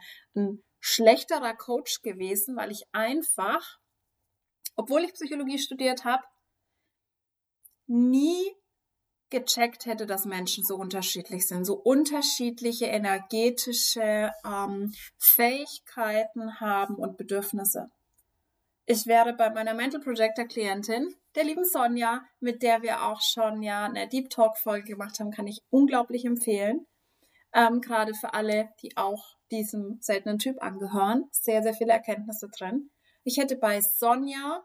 schlechterer 0.81 1.55
Coach 1.55 2.01
gewesen, 2.01 2.57
weil 2.57 2.71
ich 2.71 2.83
einfach, 2.91 3.79
obwohl 4.75 5.03
ich 5.03 5.13
Psychologie 5.13 5.59
studiert 5.59 6.03
habe, 6.03 6.23
nie 7.87 8.55
gecheckt 9.29 9.85
hätte, 9.85 10.05
dass 10.05 10.25
Menschen 10.25 10.65
so 10.65 10.75
unterschiedlich 10.75 11.47
sind, 11.47 11.63
so 11.65 11.75
unterschiedliche 11.75 12.87
energetische 12.87 14.31
ähm, 14.45 14.93
Fähigkeiten 15.17 16.59
haben 16.59 16.95
und 16.95 17.17
Bedürfnisse. 17.17 17.89
Ich 18.85 19.07
werde 19.07 19.33
bei 19.33 19.49
meiner 19.49 19.73
Mental 19.73 20.01
Projector 20.01 20.45
Klientin, 20.45 21.15
der 21.35 21.45
lieben 21.45 21.63
Sonja, 21.63 22.23
mit 22.41 22.61
der 22.61 22.81
wir 22.81 23.03
auch 23.05 23.21
schon 23.21 23.61
ja 23.61 23.85
eine 23.85 24.09
Deep 24.09 24.29
Talk 24.29 24.57
Folge 24.57 24.91
gemacht 24.91 25.19
haben, 25.19 25.31
kann 25.31 25.47
ich 25.47 25.63
unglaublich 25.69 26.25
empfehlen. 26.25 26.85
Ähm, 27.53 27.79
gerade 27.79 28.13
für 28.13 28.33
alle, 28.33 28.69
die 28.81 28.97
auch 28.97 29.37
diesem 29.51 29.97
seltenen 30.01 30.39
Typ 30.39 30.61
angehören. 30.61 31.25
Sehr, 31.31 31.61
sehr 31.61 31.73
viele 31.73 31.93
Erkenntnisse 31.93 32.47
drin. 32.57 32.89
Ich 33.23 33.37
hätte 33.37 33.55
bei 33.55 33.81
Sonja, 33.81 34.63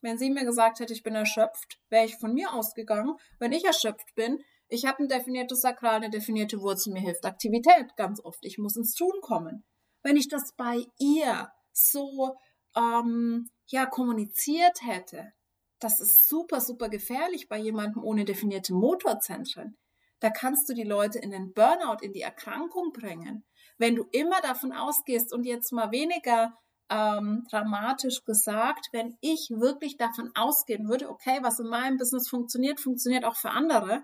wenn 0.00 0.18
sie 0.18 0.30
mir 0.30 0.44
gesagt 0.44 0.80
hätte, 0.80 0.92
ich 0.92 1.02
bin 1.02 1.14
erschöpft, 1.14 1.80
wäre 1.90 2.06
ich 2.06 2.16
von 2.16 2.32
mir 2.32 2.52
ausgegangen. 2.52 3.16
Wenn 3.38 3.52
ich 3.52 3.64
erschöpft 3.64 4.14
bin, 4.14 4.38
ich 4.68 4.86
habe 4.86 5.02
ein 5.02 5.08
definiertes 5.08 5.60
Sakral, 5.60 5.96
eine 5.96 6.10
definierte 6.10 6.60
Wurzel, 6.60 6.92
mir 6.92 7.00
hilft 7.00 7.24
Aktivität 7.24 7.94
ganz 7.96 8.20
oft. 8.24 8.44
Ich 8.44 8.58
muss 8.58 8.76
ins 8.76 8.94
Tun 8.94 9.20
kommen. 9.20 9.64
Wenn 10.02 10.16
ich 10.16 10.28
das 10.28 10.54
bei 10.56 10.84
ihr 10.98 11.50
so 11.72 12.36
ähm, 12.76 13.48
ja 13.66 13.86
kommuniziert 13.86 14.82
hätte, 14.82 15.32
das 15.78 16.00
ist 16.00 16.28
super, 16.28 16.60
super 16.60 16.88
gefährlich 16.88 17.48
bei 17.48 17.58
jemandem 17.58 18.02
ohne 18.02 18.24
definierte 18.24 18.72
Motorzentren. 18.72 19.76
Da 20.20 20.30
kannst 20.30 20.68
du 20.68 20.74
die 20.74 20.84
Leute 20.84 21.18
in 21.18 21.30
den 21.30 21.52
Burnout, 21.52 22.02
in 22.02 22.12
die 22.12 22.22
Erkrankung 22.22 22.92
bringen 22.92 23.44
wenn 23.78 23.96
du 23.96 24.04
immer 24.12 24.40
davon 24.40 24.72
ausgehst 24.72 25.32
und 25.32 25.44
jetzt 25.44 25.72
mal 25.72 25.90
weniger 25.90 26.56
ähm, 26.88 27.46
dramatisch 27.50 28.24
gesagt, 28.24 28.88
wenn 28.92 29.16
ich 29.20 29.50
wirklich 29.50 29.96
davon 29.96 30.30
ausgehen 30.34 30.88
würde, 30.88 31.10
okay, 31.10 31.38
was 31.42 31.58
in 31.58 31.66
meinem 31.66 31.98
Business 31.98 32.28
funktioniert, 32.28 32.80
funktioniert 32.80 33.24
auch 33.24 33.36
für 33.36 33.50
andere, 33.50 34.02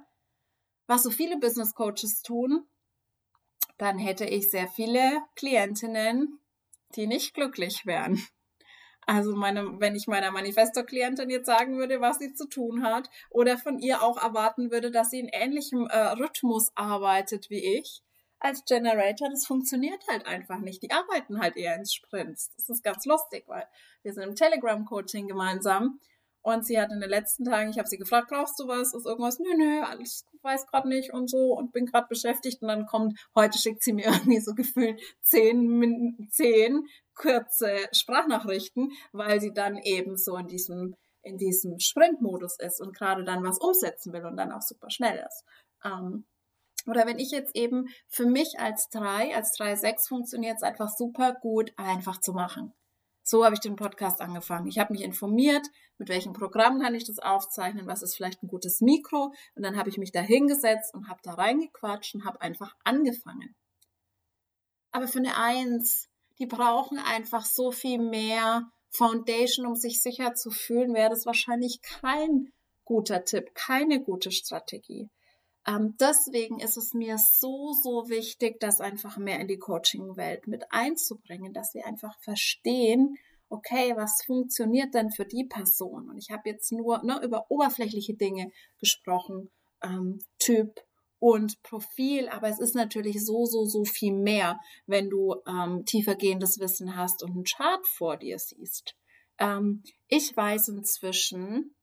was 0.86 1.02
so 1.02 1.10
viele 1.10 1.38
Business 1.38 1.74
Coaches 1.74 2.22
tun, 2.22 2.66
dann 3.78 3.98
hätte 3.98 4.24
ich 4.24 4.50
sehr 4.50 4.68
viele 4.68 5.22
Klientinnen, 5.36 6.40
die 6.96 7.06
nicht 7.06 7.34
glücklich 7.34 7.86
wären. 7.86 8.22
Also 9.06 9.34
meine, 9.34 9.80
wenn 9.80 9.96
ich 9.96 10.06
meiner 10.06 10.30
Manifesto-Klientin 10.30 11.28
jetzt 11.28 11.46
sagen 11.46 11.76
würde, 11.76 12.00
was 12.00 12.18
sie 12.18 12.34
zu 12.34 12.46
tun 12.46 12.84
hat, 12.84 13.10
oder 13.30 13.58
von 13.58 13.78
ihr 13.78 14.02
auch 14.02 14.22
erwarten 14.22 14.70
würde, 14.70 14.90
dass 14.90 15.10
sie 15.10 15.18
in 15.18 15.28
ähnlichem 15.28 15.86
äh, 15.86 15.98
Rhythmus 16.12 16.70
arbeitet 16.76 17.50
wie 17.50 17.78
ich, 17.78 18.02
als 18.42 18.64
Generator, 18.64 19.28
das 19.30 19.46
funktioniert 19.46 20.02
halt 20.10 20.26
einfach 20.26 20.58
nicht. 20.58 20.82
Die 20.82 20.90
arbeiten 20.90 21.40
halt 21.40 21.56
eher 21.56 21.76
ins 21.76 21.94
Sprints. 21.94 22.50
Das 22.56 22.68
ist 22.68 22.82
ganz 22.82 23.04
lustig, 23.06 23.44
weil 23.46 23.66
wir 24.02 24.12
sind 24.12 24.24
im 24.24 24.34
Telegram-Coaching 24.34 25.28
gemeinsam 25.28 26.00
und 26.42 26.66
sie 26.66 26.80
hat 26.80 26.90
in 26.90 27.00
den 27.00 27.08
letzten 27.08 27.44
Tagen, 27.44 27.70
ich 27.70 27.78
habe 27.78 27.88
sie 27.88 27.98
gefragt, 27.98 28.28
brauchst 28.28 28.58
du 28.58 28.66
was? 28.66 28.94
Ist 28.94 29.06
irgendwas? 29.06 29.38
Nö, 29.38 29.54
nö, 29.56 29.82
alles 29.82 30.26
weiß 30.42 30.66
gerade 30.66 30.88
nicht 30.88 31.12
und 31.12 31.30
so 31.30 31.56
und 31.56 31.72
bin 31.72 31.86
gerade 31.86 32.08
beschäftigt 32.08 32.62
und 32.62 32.68
dann 32.68 32.86
kommt, 32.86 33.18
heute 33.36 33.58
schickt 33.58 33.82
sie 33.82 33.92
mir 33.92 34.06
irgendwie 34.06 34.40
so 34.40 34.54
gefühlt 34.54 35.00
zehn, 35.20 36.28
zehn 36.30 36.84
kurze 37.14 37.76
Sprachnachrichten, 37.92 38.90
weil 39.12 39.40
sie 39.40 39.52
dann 39.52 39.78
eben 39.78 40.16
so 40.16 40.36
in 40.36 40.48
diesem 40.48 40.96
in 41.24 41.38
diesem 41.38 41.78
Sprintmodus 41.78 42.58
ist 42.58 42.80
und 42.80 42.96
gerade 42.96 43.22
dann 43.22 43.44
was 43.44 43.58
umsetzen 43.60 44.12
will 44.12 44.26
und 44.26 44.36
dann 44.36 44.50
auch 44.50 44.62
super 44.62 44.90
schnell 44.90 45.24
ist. 45.24 45.44
Ähm, 45.84 46.24
Oder 46.86 47.06
wenn 47.06 47.18
ich 47.18 47.30
jetzt 47.30 47.54
eben 47.56 47.88
für 48.08 48.26
mich 48.26 48.58
als 48.58 48.88
3, 48.90 49.34
als 49.34 49.58
3,6 49.58 50.08
funktioniert 50.08 50.56
es 50.56 50.62
einfach 50.62 50.88
super 50.88 51.34
gut, 51.34 51.72
einfach 51.76 52.20
zu 52.20 52.32
machen. 52.32 52.72
So 53.24 53.44
habe 53.44 53.54
ich 53.54 53.60
den 53.60 53.76
Podcast 53.76 54.20
angefangen. 54.20 54.66
Ich 54.66 54.78
habe 54.78 54.92
mich 54.92 55.02
informiert, 55.02 55.64
mit 55.98 56.08
welchem 56.08 56.32
Programm 56.32 56.80
kann 56.80 56.94
ich 56.94 57.04
das 57.04 57.20
aufzeichnen, 57.20 57.86
was 57.86 58.02
ist 58.02 58.16
vielleicht 58.16 58.42
ein 58.42 58.48
gutes 58.48 58.80
Mikro. 58.80 59.32
Und 59.54 59.62
dann 59.62 59.76
habe 59.76 59.88
ich 59.88 59.98
mich 59.98 60.10
da 60.10 60.20
hingesetzt 60.20 60.92
und 60.92 61.08
habe 61.08 61.20
da 61.22 61.34
reingequatscht 61.34 62.16
und 62.16 62.24
habe 62.24 62.40
einfach 62.40 62.74
angefangen. 62.82 63.54
Aber 64.90 65.06
für 65.06 65.20
eine 65.20 65.36
Eins, 65.36 66.08
die 66.38 66.46
brauchen 66.46 66.98
einfach 66.98 67.44
so 67.44 67.70
viel 67.70 67.98
mehr 67.98 68.70
Foundation, 68.90 69.66
um 69.66 69.76
sich 69.76 70.02
sicher 70.02 70.34
zu 70.34 70.50
fühlen, 70.50 70.92
wäre 70.92 71.10
das 71.10 71.24
wahrscheinlich 71.24 71.80
kein 71.80 72.52
guter 72.84 73.24
Tipp, 73.24 73.54
keine 73.54 74.02
gute 74.02 74.32
Strategie. 74.32 75.08
Ähm, 75.66 75.96
deswegen 76.00 76.58
ist 76.58 76.76
es 76.76 76.92
mir 76.92 77.18
so, 77.18 77.72
so 77.72 78.08
wichtig, 78.08 78.58
das 78.60 78.80
einfach 78.80 79.16
mehr 79.16 79.40
in 79.40 79.48
die 79.48 79.58
Coaching-Welt 79.58 80.48
mit 80.48 80.64
einzubringen, 80.70 81.52
dass 81.52 81.74
wir 81.74 81.86
einfach 81.86 82.18
verstehen, 82.20 83.16
okay, 83.48 83.92
was 83.96 84.22
funktioniert 84.24 84.94
denn 84.94 85.10
für 85.10 85.26
die 85.26 85.44
Person? 85.44 86.08
Und 86.08 86.18
ich 86.18 86.30
habe 86.30 86.48
jetzt 86.48 86.72
nur 86.72 87.02
ne, 87.04 87.20
über 87.22 87.46
oberflächliche 87.50 88.14
Dinge 88.14 88.50
gesprochen, 88.78 89.50
ähm, 89.82 90.18
Typ 90.38 90.80
und 91.18 91.62
Profil, 91.62 92.28
aber 92.28 92.48
es 92.48 92.58
ist 92.58 92.74
natürlich 92.74 93.24
so, 93.24 93.44
so, 93.44 93.64
so 93.64 93.84
viel 93.84 94.14
mehr, 94.14 94.58
wenn 94.86 95.10
du 95.10 95.36
ähm, 95.46 95.84
tiefergehendes 95.84 96.58
Wissen 96.58 96.96
hast 96.96 97.22
und 97.22 97.30
einen 97.32 97.44
Chart 97.44 97.86
vor 97.86 98.16
dir 98.16 98.38
siehst. 98.38 98.96
Ähm, 99.38 99.84
ich 100.08 100.36
weiß 100.36 100.68
inzwischen, 100.68 101.76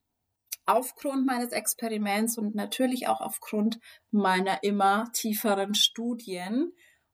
aufgrund 0.70 1.26
meines 1.26 1.52
Experiments 1.52 2.38
und 2.38 2.56
natürlich 2.56 3.08
auch 3.08 3.22
aufgrund 3.22 3.80
meiner 4.12 4.64
immer 4.64 5.10
tieferen 5.14 5.74
Studien 5.76 6.72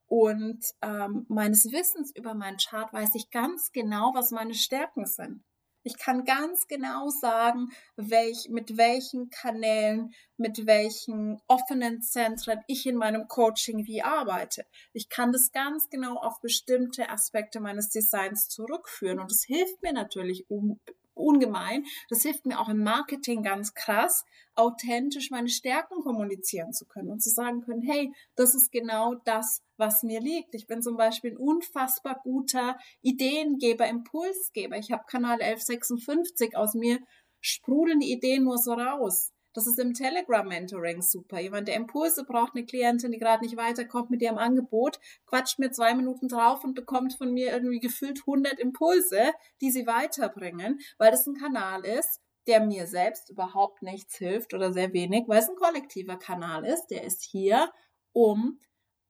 und 0.07 0.63
ähm, 0.81 1.25
meines 1.29 1.71
Wissens 1.71 2.15
über 2.15 2.33
meinen 2.33 2.57
Chart 2.57 2.91
weiß 2.93 3.15
ich 3.15 3.31
ganz 3.31 3.71
genau, 3.71 4.11
was 4.13 4.31
meine 4.31 4.53
Stärken 4.53 5.05
sind. 5.05 5.43
Ich 5.87 5.99
kann 5.99 6.25
ganz 6.25 6.67
genau 6.67 7.09
sagen, 7.09 7.69
welch, 7.95 8.49
mit 8.49 8.75
welchen 8.75 9.29
Kanälen, 9.29 10.15
mit 10.35 10.65
welchen 10.65 11.39
offenen 11.47 12.01
Zentren 12.01 12.59
ich 12.65 12.87
in 12.87 12.95
meinem 12.95 13.27
Coaching 13.27 13.85
wie 13.85 14.01
arbeite. 14.01 14.65
Ich 14.93 15.09
kann 15.09 15.31
das 15.31 15.51
ganz 15.51 15.87
genau 15.89 16.15
auf 16.17 16.41
bestimmte 16.41 17.09
Aspekte 17.09 17.59
meines 17.59 17.89
Designs 17.89 18.49
zurückführen 18.49 19.19
und 19.19 19.31
es 19.31 19.43
hilft 19.43 19.83
mir 19.83 19.93
natürlich 19.93 20.49
um, 20.49 20.79
ungemein. 21.15 21.85
Das 22.09 22.21
hilft 22.21 22.45
mir 22.45 22.59
auch 22.59 22.69
im 22.69 22.83
Marketing 22.83 23.43
ganz 23.43 23.73
krass, 23.73 24.25
authentisch 24.55 25.31
meine 25.31 25.49
Stärken 25.49 26.01
kommunizieren 26.01 26.73
zu 26.73 26.85
können 26.85 27.09
und 27.09 27.21
zu 27.21 27.29
sagen 27.29 27.61
können, 27.61 27.81
hey, 27.81 28.13
das 28.35 28.55
ist 28.55 28.71
genau 28.71 29.15
das, 29.25 29.61
was 29.77 30.03
mir 30.03 30.21
liegt. 30.21 30.55
Ich 30.55 30.67
bin 30.67 30.81
zum 30.81 30.97
Beispiel 30.97 31.31
ein 31.31 31.37
unfassbar 31.37 32.19
guter 32.23 32.77
Ideengeber, 33.01 33.87
Impulsgeber. 33.87 34.77
Ich 34.77 34.91
habe 34.91 35.03
Kanal 35.07 35.41
1156 35.41 36.55
aus 36.55 36.73
mir 36.73 36.99
sprudeln 37.41 37.99
die 37.99 38.11
Ideen 38.11 38.43
nur 38.43 38.57
so 38.57 38.73
raus. 38.73 39.34
Das 39.55 39.67
ist 39.67 39.79
im 39.79 39.93
Telegram-Mentoring 39.93 41.01
super. 41.01 41.39
Jemand, 41.39 41.69
der 41.69 41.77
Impulse 41.77 42.25
braucht, 42.25 42.55
eine 42.55 42.65
Klientin, 42.65 43.13
die 43.13 43.19
gerade 43.19 43.41
nicht 43.41 43.55
weiterkommt 43.55 44.09
mit 44.09 44.21
ihrem 44.21 44.37
Angebot, 44.37 44.99
quatscht 45.25 45.59
mir 45.59 45.71
zwei 45.71 45.95
Minuten 45.95 46.27
drauf 46.27 46.65
und 46.65 46.73
bekommt 46.73 47.13
von 47.13 47.31
mir 47.31 47.53
irgendwie 47.53 47.79
gefühlt 47.79 48.19
100 48.19 48.59
Impulse, 48.59 49.31
die 49.61 49.71
sie 49.71 49.87
weiterbringen, 49.87 50.81
weil 50.97 51.09
das 51.09 51.25
ein 51.25 51.35
Kanal 51.35 51.85
ist, 51.85 52.19
der 52.47 52.65
mir 52.65 52.85
selbst 52.85 53.29
überhaupt 53.29 53.81
nichts 53.81 54.17
hilft 54.17 54.53
oder 54.53 54.73
sehr 54.73 54.91
wenig, 54.91 55.23
weil 55.27 55.39
es 55.39 55.47
ein 55.47 55.55
kollektiver 55.55 56.17
Kanal 56.17 56.65
ist. 56.65 56.87
Der 56.87 57.05
ist 57.05 57.23
hier, 57.23 57.71
um 58.11 58.59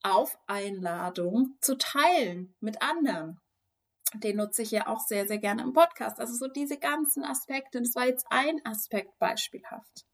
auf 0.04 0.38
Einladung 0.46 1.58
zu 1.60 1.76
teilen 1.76 2.54
mit 2.60 2.84
anderen. 2.84 3.42
Den 4.14 4.38
nutze 4.38 4.62
ich 4.62 4.70
ja 4.70 4.86
auch 4.86 5.00
sehr, 5.00 5.26
sehr 5.26 5.40
gerne 5.40 5.64
im 5.64 5.74
Podcast. 5.74 6.20
Also 6.20 6.36
so 6.36 6.48
diese 6.48 6.78
ganzen 6.78 7.24
Aspekte. 7.24 7.82
Das 7.82 7.96
war 7.96 8.06
jetzt 8.06 8.28
ein 8.30 8.64
Aspekt 8.64 9.18
beispielhaft. 9.18 10.06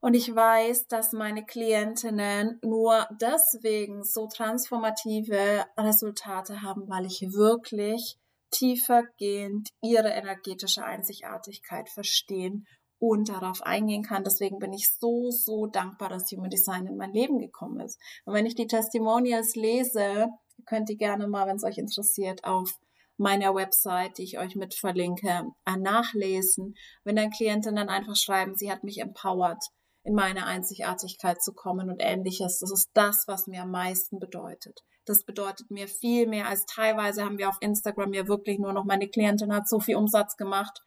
Und 0.00 0.14
ich 0.14 0.32
weiß, 0.32 0.86
dass 0.86 1.12
meine 1.12 1.44
Klientinnen 1.44 2.60
nur 2.62 3.08
deswegen 3.20 4.04
so 4.04 4.28
transformative 4.28 5.66
Resultate 5.76 6.62
haben, 6.62 6.88
weil 6.88 7.06
ich 7.06 7.20
wirklich 7.32 8.16
tiefergehend 8.50 9.68
ihre 9.82 10.10
energetische 10.10 10.84
Einzigartigkeit 10.84 11.88
verstehen 11.88 12.66
und 13.00 13.28
darauf 13.28 13.62
eingehen 13.62 14.02
kann. 14.02 14.24
Deswegen 14.24 14.58
bin 14.58 14.72
ich 14.72 14.88
so, 14.98 15.30
so 15.30 15.66
dankbar, 15.66 16.08
dass 16.08 16.30
Human 16.30 16.50
Design 16.50 16.86
in 16.86 16.96
mein 16.96 17.12
Leben 17.12 17.38
gekommen 17.38 17.80
ist. 17.80 17.98
Und 18.24 18.34
wenn 18.34 18.46
ich 18.46 18.54
die 18.54 18.66
Testimonials 18.66 19.54
lese, 19.56 20.28
könnt 20.66 20.90
ihr 20.90 20.96
gerne 20.96 21.26
mal, 21.28 21.46
wenn 21.46 21.56
es 21.56 21.64
euch 21.64 21.78
interessiert, 21.78 22.44
auf 22.44 22.72
meiner 23.16 23.54
Website, 23.54 24.18
die 24.18 24.22
ich 24.22 24.38
euch 24.38 24.54
mit 24.54 24.74
verlinke, 24.74 25.44
nachlesen. 25.66 26.74
Wenn 27.02 27.16
dann 27.16 27.30
Klienten 27.30 27.74
dann 27.74 27.88
einfach 27.88 28.16
schreiben, 28.16 28.54
sie 28.56 28.70
hat 28.70 28.84
mich 28.84 29.00
empowert, 29.00 29.62
in 30.08 30.14
meine 30.14 30.46
Einzigartigkeit 30.46 31.42
zu 31.42 31.52
kommen 31.52 31.90
und 31.90 32.00
ähnliches. 32.00 32.60
Das 32.60 32.72
ist 32.72 32.88
das, 32.94 33.28
was 33.28 33.46
mir 33.46 33.62
am 33.62 33.70
meisten 33.70 34.18
bedeutet. 34.18 34.82
Das 35.04 35.22
bedeutet 35.24 35.70
mir 35.70 35.86
viel 35.86 36.26
mehr 36.26 36.48
als 36.48 36.64
teilweise 36.64 37.24
haben 37.24 37.36
wir 37.36 37.50
auf 37.50 37.58
Instagram 37.60 38.14
ja 38.14 38.26
wirklich 38.26 38.58
nur 38.58 38.72
noch, 38.72 38.84
meine 38.84 39.08
Klientin 39.08 39.54
hat 39.54 39.68
so 39.68 39.80
viel 39.80 39.96
Umsatz 39.96 40.36
gemacht, 40.36 40.80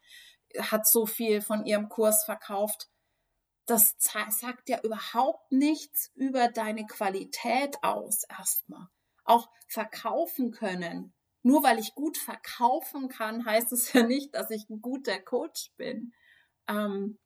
hat 0.58 0.86
so 0.88 1.06
viel 1.06 1.40
von 1.40 1.64
ihrem 1.64 1.88
Kurs 1.88 2.24
verkauft. 2.24 2.88
Das 3.66 3.94
sagt 3.98 4.68
ja 4.68 4.80
überhaupt 4.82 5.52
nichts 5.52 6.10
über 6.14 6.48
deine 6.48 6.84
Qualität 6.86 7.76
aus, 7.82 8.24
erstmal. 8.28 8.88
Auch 9.24 9.48
verkaufen 9.68 10.50
können. 10.50 11.14
Nur 11.44 11.62
weil 11.62 11.78
ich 11.78 11.94
gut 11.94 12.18
verkaufen 12.18 13.08
kann, 13.08 13.44
heißt 13.44 13.72
es 13.72 13.92
ja 13.92 14.02
nicht, 14.02 14.34
dass 14.34 14.50
ich 14.50 14.68
ein 14.68 14.80
guter 14.80 15.20
Coach 15.20 15.70
bin. 15.76 16.12
Ähm, 16.68 17.18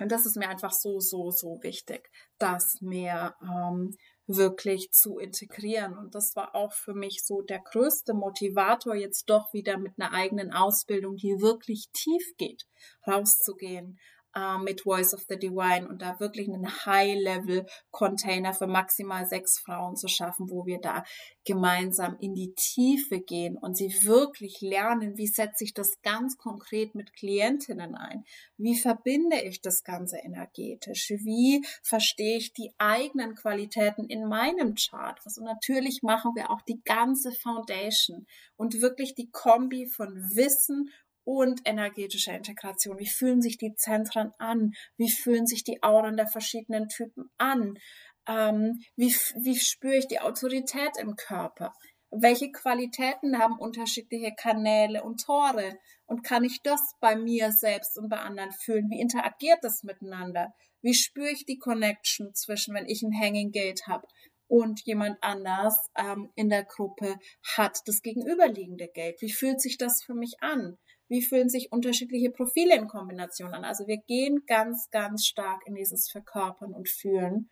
und 0.00 0.12
das 0.12 0.26
ist 0.26 0.36
mir 0.36 0.48
einfach 0.48 0.72
so, 0.72 1.00
so, 1.00 1.30
so 1.30 1.58
wichtig, 1.62 2.08
das 2.38 2.80
mehr 2.80 3.34
ähm, 3.42 3.96
wirklich 4.26 4.90
zu 4.92 5.18
integrieren. 5.18 5.96
Und 5.96 6.14
das 6.14 6.36
war 6.36 6.54
auch 6.54 6.72
für 6.72 6.94
mich 6.94 7.22
so 7.24 7.42
der 7.42 7.60
größte 7.60 8.14
Motivator, 8.14 8.94
jetzt 8.94 9.28
doch 9.30 9.52
wieder 9.52 9.78
mit 9.78 9.94
einer 9.98 10.12
eigenen 10.12 10.52
Ausbildung, 10.52 11.16
die 11.16 11.40
wirklich 11.40 11.88
tief 11.92 12.36
geht, 12.36 12.64
rauszugehen 13.06 13.98
äh, 14.34 14.58
mit 14.58 14.82
Voice 14.82 15.14
of 15.14 15.24
the 15.28 15.38
Divine 15.38 15.88
und 15.88 16.02
da 16.02 16.20
wirklich 16.20 16.48
einen 16.48 16.68
High-Level-Container 16.86 18.52
für 18.54 18.66
maximal 18.66 19.26
sechs 19.26 19.58
Frauen 19.58 19.96
zu 19.96 20.08
schaffen, 20.08 20.50
wo 20.50 20.66
wir 20.66 20.80
da 20.80 21.04
gemeinsam 21.44 22.16
in 22.20 22.34
die 22.34 22.52
Tiefe 22.54 23.20
gehen 23.20 23.56
und 23.56 23.76
sie 23.76 23.88
wirklich 24.04 24.60
lernen, 24.60 25.16
wie 25.16 25.26
setze 25.26 25.64
ich 25.64 25.72
das 25.72 26.00
ganz 26.02 26.36
konkret 26.36 26.94
mit 26.94 27.14
Klientinnen 27.14 27.94
ein? 27.94 28.24
Wie 28.58 28.76
verbinde 28.76 29.40
ich 29.40 29.62
das 29.62 29.82
Ganze 29.82 30.18
energetisch? 30.18 31.10
Wie 31.10 31.64
verstehe 31.82 32.36
ich 32.36 32.52
die 32.52 32.72
eigenen 32.76 33.34
Qualitäten 33.34 34.04
in 34.04 34.28
meinem 34.28 34.74
Chart? 34.74 35.18
Also 35.24 35.42
natürlich 35.42 36.02
machen 36.02 36.32
wir 36.34 36.50
auch 36.50 36.60
die 36.62 36.82
ganze 36.84 37.32
Foundation 37.32 38.26
und 38.56 38.82
wirklich 38.82 39.14
die 39.14 39.30
Kombi 39.30 39.86
von 39.86 40.08
Wissen 40.34 40.90
und 41.28 41.60
energetische 41.66 42.32
Integration. 42.32 42.98
Wie 42.98 43.06
fühlen 43.06 43.42
sich 43.42 43.58
die 43.58 43.74
Zentren 43.74 44.32
an? 44.38 44.72
Wie 44.96 45.10
fühlen 45.10 45.46
sich 45.46 45.62
die 45.62 45.82
Auren 45.82 46.16
der 46.16 46.26
verschiedenen 46.26 46.88
Typen 46.88 47.28
an? 47.36 47.78
Ähm, 48.26 48.80
wie, 48.96 49.14
wie 49.42 49.58
spüre 49.58 49.98
ich 49.98 50.08
die 50.08 50.20
Autorität 50.20 50.92
im 50.98 51.16
Körper? 51.16 51.74
Welche 52.10 52.50
Qualitäten 52.50 53.38
haben 53.38 53.58
unterschiedliche 53.58 54.32
Kanäle 54.34 55.04
und 55.04 55.22
Tore? 55.22 55.78
Und 56.06 56.22
kann 56.22 56.44
ich 56.44 56.62
das 56.62 56.80
bei 56.98 57.14
mir 57.14 57.52
selbst 57.52 57.98
und 57.98 58.08
bei 58.08 58.20
anderen 58.20 58.52
fühlen? 58.52 58.88
Wie 58.88 58.98
interagiert 58.98 59.58
das 59.60 59.82
miteinander? 59.82 60.54
Wie 60.80 60.94
spüre 60.94 61.28
ich 61.28 61.44
die 61.44 61.58
Connection 61.58 62.32
zwischen, 62.32 62.74
wenn 62.74 62.86
ich 62.86 63.02
ein 63.02 63.12
Hanging 63.12 63.52
Gate 63.52 63.86
habe 63.86 64.06
und 64.46 64.80
jemand 64.86 65.18
anders 65.20 65.76
ähm, 65.94 66.30
in 66.36 66.48
der 66.48 66.64
Gruppe 66.64 67.16
hat 67.54 67.80
das 67.84 68.00
gegenüberliegende 68.00 68.88
Gate? 68.88 69.20
Wie 69.20 69.30
fühlt 69.30 69.60
sich 69.60 69.76
das 69.76 70.02
für 70.02 70.14
mich 70.14 70.36
an? 70.40 70.78
Wie 71.08 71.22
fühlen 71.22 71.48
sich 71.48 71.72
unterschiedliche 71.72 72.30
Profile 72.30 72.76
in 72.76 72.88
Kombination 72.88 73.54
an. 73.54 73.64
Also 73.64 73.86
wir 73.86 73.98
gehen 73.98 74.44
ganz, 74.46 74.90
ganz 74.90 75.26
stark 75.26 75.66
in 75.66 75.74
dieses 75.74 76.10
Verkörpern 76.10 76.72
und 76.72 76.88
Fühlen. 76.88 77.50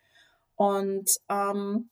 Und 0.55 1.09
ähm, 1.29 1.89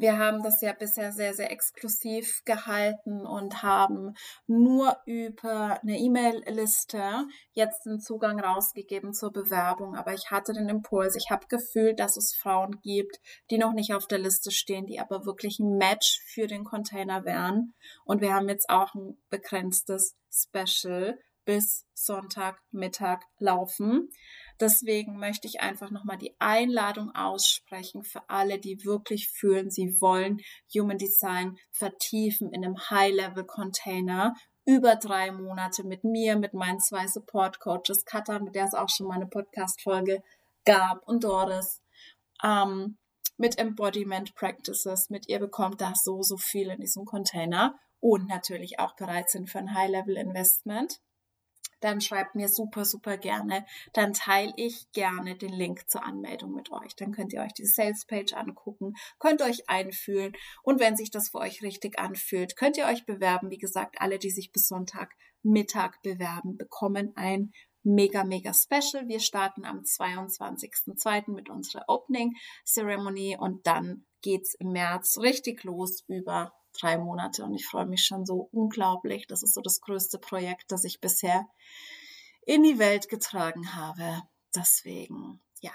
wir 0.00 0.18
haben 0.18 0.42
das 0.42 0.60
ja 0.60 0.72
bisher 0.72 1.12
sehr, 1.12 1.32
sehr 1.32 1.50
exklusiv 1.50 2.42
gehalten 2.44 3.24
und 3.24 3.62
haben 3.62 4.14
nur 4.46 4.96
über 5.06 5.80
eine 5.80 5.98
E-Mail-Liste 5.98 7.26
jetzt 7.52 7.86
den 7.86 8.00
Zugang 8.00 8.40
rausgegeben 8.40 9.14
zur 9.14 9.32
Bewerbung. 9.32 9.94
Aber 9.94 10.12
ich 10.12 10.30
hatte 10.30 10.52
den 10.52 10.68
Impuls, 10.68 11.16
ich 11.16 11.30
habe 11.30 11.46
gefühlt, 11.48 11.98
dass 11.98 12.16
es 12.16 12.34
Frauen 12.34 12.80
gibt, 12.82 13.20
die 13.50 13.58
noch 13.58 13.72
nicht 13.72 13.94
auf 13.94 14.06
der 14.06 14.18
Liste 14.18 14.50
stehen, 14.50 14.86
die 14.86 15.00
aber 15.00 15.24
wirklich 15.24 15.58
ein 15.60 15.76
Match 15.76 16.20
für 16.26 16.46
den 16.46 16.64
Container 16.64 17.24
wären. 17.24 17.74
Und 18.04 18.20
wir 18.20 18.34
haben 18.34 18.48
jetzt 18.48 18.68
auch 18.68 18.94
ein 18.94 19.16
begrenztes 19.30 20.14
Special 20.36 21.18
bis 21.46 21.86
Sonntagmittag 21.94 23.20
laufen. 23.38 24.10
Deswegen 24.60 25.18
möchte 25.18 25.46
ich 25.46 25.60
einfach 25.60 25.90
nochmal 25.90 26.18
die 26.18 26.34
Einladung 26.38 27.14
aussprechen 27.14 28.02
für 28.02 28.28
alle, 28.28 28.58
die 28.58 28.84
wirklich 28.84 29.28
fühlen, 29.28 29.70
sie 29.70 30.00
wollen 30.00 30.40
Human 30.74 30.98
Design 30.98 31.56
vertiefen 31.70 32.52
in 32.52 32.64
einem 32.64 32.76
High-Level-Container 32.90 34.34
über 34.66 34.96
drei 34.96 35.30
Monate 35.30 35.84
mit 35.84 36.02
mir, 36.02 36.36
mit 36.36 36.52
meinen 36.52 36.80
zwei 36.80 37.06
Support-Coaches, 37.06 38.04
Katha, 38.04 38.40
mit 38.40 38.56
der 38.56 38.64
es 38.64 38.74
auch 38.74 38.88
schon 38.88 39.06
mal 39.06 39.14
eine 39.14 39.28
Podcast-Folge 39.28 40.22
gab, 40.64 41.06
und 41.06 41.22
Doris, 41.22 41.80
ähm, 42.42 42.98
mit 43.36 43.58
Embodiment 43.58 44.34
Practices. 44.34 45.10
Mit 45.10 45.28
ihr 45.28 45.38
bekommt 45.38 45.80
das 45.80 46.02
so, 46.02 46.22
so 46.22 46.36
viel 46.36 46.70
in 46.70 46.80
diesem 46.80 47.04
Container 47.04 47.78
und 48.06 48.28
natürlich 48.28 48.78
auch 48.78 48.94
bereit 48.94 49.30
sind 49.30 49.50
für 49.50 49.58
ein 49.58 49.74
High-Level-Investment 49.74 51.00
dann 51.80 52.00
schreibt 52.00 52.34
mir 52.34 52.48
super, 52.48 52.84
super 52.84 53.18
gerne. 53.18 53.66
Dann 53.92 54.14
teile 54.14 54.52
ich 54.56 54.90
gerne 54.92 55.36
den 55.36 55.52
Link 55.52 55.88
zur 55.88 56.04
Anmeldung 56.04 56.52
mit 56.54 56.72
euch. 56.72 56.96
Dann 56.96 57.12
könnt 57.12 57.32
ihr 57.32 57.42
euch 57.42 57.52
die 57.52 57.66
Sales 57.66 58.06
Page 58.06 58.32
angucken, 58.32 58.94
könnt 59.18 59.42
euch 59.42 59.68
einfühlen 59.68 60.32
und 60.62 60.80
wenn 60.80 60.96
sich 60.96 61.10
das 61.10 61.28
für 61.30 61.38
euch 61.38 61.62
richtig 61.62 61.98
anfühlt, 61.98 62.56
könnt 62.56 62.78
ihr 62.78 62.86
euch 62.86 63.04
bewerben. 63.04 63.50
Wie 63.50 63.58
gesagt, 63.58 63.96
alle, 64.00 64.18
die 64.18 64.30
sich 64.30 64.52
bis 64.52 64.68
Sonntag 64.68 65.12
Mittag 65.42 66.00
bewerben, 66.02 66.56
bekommen 66.56 67.12
ein 67.14 67.52
mega, 67.82 68.24
mega 68.24 68.52
special. 68.52 69.06
Wir 69.06 69.20
starten 69.20 69.64
am 69.64 69.80
22.02. 69.80 71.30
mit 71.30 71.50
unserer 71.50 71.84
Opening 71.88 72.34
Ceremony 72.64 73.36
und 73.38 73.66
dann 73.66 74.06
geht's 74.22 74.54
im 74.54 74.72
März 74.72 75.18
richtig 75.18 75.62
los 75.62 76.02
über 76.08 76.52
drei 76.76 76.98
Monate 76.98 77.44
und 77.44 77.54
ich 77.54 77.66
freue 77.66 77.86
mich 77.86 78.04
schon 78.04 78.24
so 78.24 78.48
unglaublich. 78.52 79.26
Das 79.26 79.42
ist 79.42 79.54
so 79.54 79.60
das 79.60 79.80
größte 79.80 80.18
Projekt, 80.18 80.70
das 80.70 80.84
ich 80.84 81.00
bisher 81.00 81.46
in 82.46 82.62
die 82.62 82.78
Welt 82.78 83.08
getragen 83.08 83.74
habe. 83.74 84.22
Deswegen, 84.54 85.40
ja, 85.60 85.72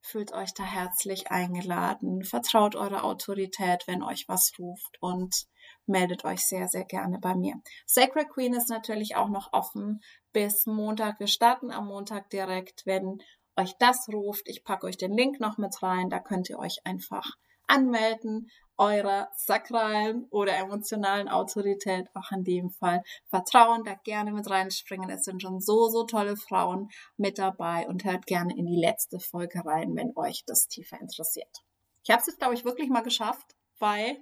fühlt 0.00 0.32
euch 0.32 0.52
da 0.54 0.64
herzlich 0.64 1.30
eingeladen, 1.30 2.24
vertraut 2.24 2.74
eure 2.76 3.04
Autorität, 3.04 3.84
wenn 3.86 4.02
euch 4.02 4.28
was 4.28 4.52
ruft 4.58 4.96
und 5.00 5.46
meldet 5.86 6.24
euch 6.24 6.46
sehr, 6.46 6.68
sehr 6.68 6.84
gerne 6.84 7.18
bei 7.18 7.34
mir. 7.34 7.54
Sacred 7.86 8.28
Queen 8.30 8.54
ist 8.54 8.68
natürlich 8.68 9.16
auch 9.16 9.28
noch 9.28 9.52
offen 9.52 10.00
bis 10.32 10.66
Montag. 10.66 11.20
Wir 11.20 11.28
starten 11.28 11.70
am 11.70 11.86
Montag 11.86 12.30
direkt, 12.30 12.86
wenn 12.86 13.18
euch 13.56 13.74
das 13.78 14.08
ruft. 14.08 14.48
Ich 14.48 14.64
packe 14.64 14.86
euch 14.86 14.96
den 14.96 15.12
Link 15.12 15.40
noch 15.40 15.58
mit 15.58 15.82
rein. 15.82 16.08
Da 16.08 16.18
könnt 16.18 16.48
ihr 16.50 16.58
euch 16.58 16.78
einfach 16.84 17.36
anmelden, 17.66 18.48
eurer 18.76 19.28
sakralen 19.36 20.26
oder 20.30 20.56
emotionalen 20.56 21.28
Autorität, 21.28 22.08
auch 22.14 22.30
in 22.32 22.44
dem 22.44 22.70
Fall 22.70 23.02
vertrauen, 23.26 23.84
da 23.84 23.94
gerne 23.94 24.32
mit 24.32 24.48
reinspringen. 24.48 25.10
Es 25.10 25.24
sind 25.24 25.42
schon 25.42 25.60
so, 25.60 25.88
so 25.88 26.04
tolle 26.04 26.36
Frauen 26.36 26.88
mit 27.16 27.38
dabei 27.38 27.86
und 27.88 28.04
hört 28.04 28.26
gerne 28.26 28.56
in 28.56 28.66
die 28.66 28.80
letzte 28.80 29.20
Folge 29.20 29.64
rein, 29.64 29.94
wenn 29.94 30.12
euch 30.16 30.44
das 30.46 30.68
tiefer 30.68 31.00
interessiert. 31.00 31.62
Ich 32.04 32.10
habe 32.10 32.20
es 32.20 32.26
jetzt, 32.26 32.38
glaube 32.38 32.54
ich, 32.54 32.64
wirklich 32.64 32.88
mal 32.88 33.02
geschafft, 33.02 33.54
bei 33.78 34.18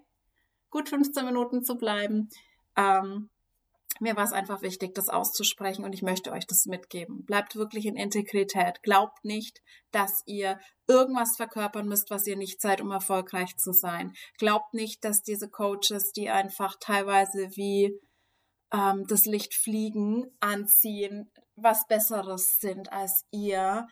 gut 0.70 0.88
15 0.88 1.24
Minuten 1.24 1.64
zu 1.64 1.76
bleiben. 1.76 2.28
Ähm, 2.76 3.30
mir 4.00 4.16
war 4.16 4.24
es 4.24 4.32
einfach 4.32 4.62
wichtig, 4.62 4.94
das 4.94 5.08
auszusprechen 5.08 5.84
und 5.84 5.92
ich 5.92 6.02
möchte 6.02 6.32
euch 6.32 6.46
das 6.46 6.66
mitgeben. 6.66 7.24
Bleibt 7.24 7.56
wirklich 7.56 7.86
in 7.86 7.96
Integrität. 7.96 8.82
Glaubt 8.82 9.24
nicht, 9.24 9.60
dass 9.90 10.22
ihr 10.26 10.58
irgendwas 10.88 11.36
verkörpern 11.36 11.86
müsst, 11.86 12.10
was 12.10 12.26
ihr 12.26 12.36
nicht 12.36 12.60
seid, 12.60 12.80
um 12.80 12.90
erfolgreich 12.90 13.56
zu 13.56 13.72
sein. 13.72 14.12
Glaubt 14.38 14.74
nicht, 14.74 15.04
dass 15.04 15.22
diese 15.22 15.48
Coaches, 15.48 16.12
die 16.12 16.30
einfach 16.30 16.76
teilweise 16.80 17.50
wie 17.56 17.98
ähm, 18.72 19.04
das 19.06 19.26
Licht 19.26 19.54
fliegen, 19.54 20.26
anziehen, 20.40 21.30
was 21.56 21.86
Besseres 21.86 22.58
sind 22.58 22.92
als 22.92 23.26
ihr, 23.30 23.86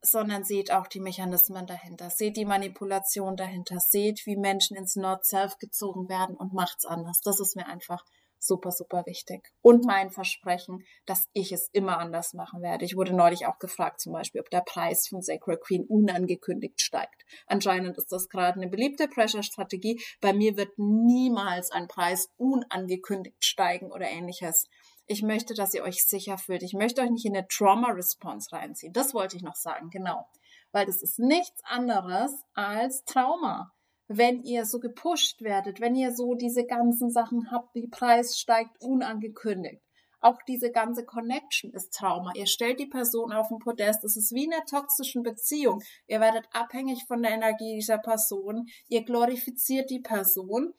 sondern 0.00 0.42
seht 0.42 0.72
auch 0.72 0.88
die 0.88 1.00
Mechanismen 1.00 1.66
dahinter, 1.66 2.10
seht 2.10 2.36
die 2.36 2.44
Manipulation 2.44 3.36
dahinter, 3.36 3.78
seht, 3.78 4.26
wie 4.26 4.36
Menschen 4.36 4.76
ins 4.76 4.96
Not-Self 4.96 5.58
gezogen 5.58 6.08
werden 6.08 6.36
und 6.36 6.52
macht's 6.52 6.84
anders. 6.84 7.20
Das 7.22 7.38
ist 7.38 7.54
mir 7.54 7.66
einfach 7.66 8.04
super, 8.42 8.70
super 8.70 9.04
wichtig. 9.06 9.52
Und 9.62 9.84
mein 9.84 10.10
Versprechen, 10.10 10.84
dass 11.06 11.28
ich 11.32 11.52
es 11.52 11.68
immer 11.72 11.98
anders 11.98 12.34
machen 12.34 12.62
werde. 12.62 12.84
Ich 12.84 12.96
wurde 12.96 13.12
neulich 13.14 13.46
auch 13.46 13.58
gefragt, 13.58 14.00
zum 14.00 14.12
Beispiel, 14.12 14.40
ob 14.40 14.50
der 14.50 14.60
Preis 14.60 15.08
von 15.08 15.22
Sacred 15.22 15.60
Queen 15.60 15.84
unangekündigt 15.86 16.80
steigt. 16.80 17.24
Anscheinend 17.46 17.96
ist 17.96 18.10
das 18.10 18.28
gerade 18.28 18.60
eine 18.60 18.68
beliebte 18.68 19.08
Pressure-Strategie. 19.08 20.02
Bei 20.20 20.32
mir 20.32 20.56
wird 20.56 20.78
niemals 20.78 21.70
ein 21.70 21.88
Preis 21.88 22.28
unangekündigt 22.36 23.44
steigen 23.44 23.92
oder 23.92 24.08
ähnliches. 24.08 24.66
Ich 25.06 25.22
möchte, 25.22 25.54
dass 25.54 25.74
ihr 25.74 25.82
euch 25.82 26.04
sicher 26.04 26.38
fühlt. 26.38 26.62
Ich 26.62 26.74
möchte 26.74 27.02
euch 27.02 27.10
nicht 27.10 27.26
in 27.26 27.36
eine 27.36 27.46
Trauma-Response 27.46 28.52
reinziehen. 28.52 28.92
Das 28.92 29.14
wollte 29.14 29.36
ich 29.36 29.42
noch 29.42 29.56
sagen, 29.56 29.90
genau. 29.90 30.26
Weil 30.72 30.86
das 30.86 31.02
ist 31.02 31.18
nichts 31.18 31.62
anderes 31.64 32.32
als 32.54 33.04
Trauma 33.04 33.72
wenn 34.16 34.42
ihr 34.42 34.64
so 34.64 34.80
gepusht 34.80 35.42
werdet, 35.42 35.80
wenn 35.80 35.94
ihr 35.94 36.14
so 36.14 36.34
diese 36.34 36.64
ganzen 36.64 37.10
Sachen 37.10 37.50
habt, 37.50 37.74
die 37.74 37.88
Preis 37.88 38.38
steigt 38.38 38.80
unangekündigt. 38.80 39.82
Auch 40.20 40.38
diese 40.46 40.70
ganze 40.70 41.04
Connection 41.04 41.72
ist 41.72 41.92
Trauma. 41.94 42.32
Ihr 42.36 42.46
stellt 42.46 42.78
die 42.78 42.86
Person 42.86 43.32
auf 43.32 43.48
den 43.48 43.58
Podest. 43.58 44.04
Es 44.04 44.16
ist 44.16 44.32
wie 44.32 44.44
in 44.44 44.52
einer 44.52 44.64
toxischen 44.64 45.24
Beziehung. 45.24 45.82
Ihr 46.06 46.20
werdet 46.20 46.46
abhängig 46.52 47.04
von 47.08 47.22
der 47.22 47.32
Energie 47.32 47.74
dieser 47.74 47.98
Person. 47.98 48.66
Ihr 48.88 49.02
glorifiziert 49.02 49.90
die 49.90 49.98
Person. 49.98 50.74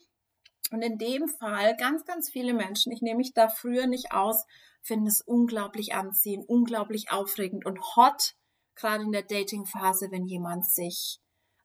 Und 0.72 0.82
in 0.82 0.98
dem 0.98 1.28
Fall 1.28 1.76
ganz, 1.76 2.06
ganz 2.06 2.30
viele 2.32 2.54
Menschen, 2.54 2.94
ich 2.94 3.02
nehme 3.02 3.18
mich 3.18 3.34
da 3.34 3.50
früher 3.50 3.86
nicht 3.86 4.14
aus, 4.14 4.46
finden 4.82 5.08
es 5.08 5.22
unglaublich 5.22 5.94
anziehend, 5.94 6.48
unglaublich 6.48 7.12
aufregend 7.12 7.66
und 7.66 7.80
hot, 7.96 8.36
gerade 8.76 9.04
in 9.04 9.12
der 9.12 9.24
Dating-Phase, 9.24 10.10
wenn 10.10 10.26
jemand 10.26 10.66
sich 10.66 11.20